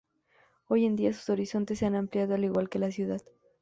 [0.67, 3.21] Hoy en día, sus horizontes se han ampliado, al igual que la ciudad.